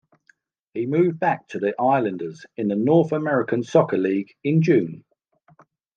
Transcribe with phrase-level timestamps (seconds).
[0.73, 5.03] He moved back to the Islanders in the North American Soccer League in June.